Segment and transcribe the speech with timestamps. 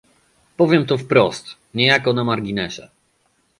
[0.57, 2.89] Powiem to wprost, niejako na marginesie